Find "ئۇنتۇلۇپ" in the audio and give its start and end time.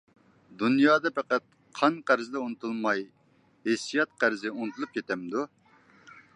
4.57-4.99